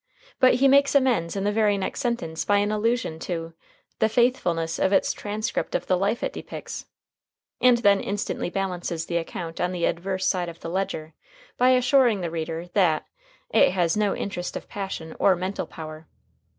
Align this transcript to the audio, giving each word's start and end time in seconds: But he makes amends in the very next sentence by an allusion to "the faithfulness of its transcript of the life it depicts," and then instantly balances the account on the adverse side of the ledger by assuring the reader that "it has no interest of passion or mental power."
But 0.39 0.55
he 0.55 0.67
makes 0.67 0.95
amends 0.95 1.35
in 1.35 1.43
the 1.43 1.51
very 1.51 1.77
next 1.77 1.99
sentence 1.99 2.43
by 2.43 2.57
an 2.57 2.71
allusion 2.71 3.19
to 3.19 3.53
"the 3.99 4.09
faithfulness 4.09 4.79
of 4.79 4.91
its 4.91 5.13
transcript 5.13 5.75
of 5.75 5.85
the 5.85 5.95
life 5.95 6.23
it 6.23 6.33
depicts," 6.33 6.87
and 7.61 7.77
then 7.77 7.99
instantly 8.01 8.49
balances 8.49 9.05
the 9.05 9.17
account 9.17 9.61
on 9.61 9.73
the 9.73 9.85
adverse 9.85 10.25
side 10.25 10.49
of 10.49 10.61
the 10.61 10.69
ledger 10.69 11.13
by 11.55 11.69
assuring 11.69 12.21
the 12.21 12.31
reader 12.31 12.67
that 12.69 13.05
"it 13.51 13.73
has 13.73 13.95
no 13.95 14.15
interest 14.15 14.57
of 14.57 14.67
passion 14.67 15.15
or 15.19 15.35
mental 15.35 15.67
power." 15.67 16.07